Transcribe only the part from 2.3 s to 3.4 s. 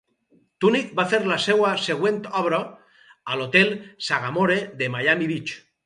obra a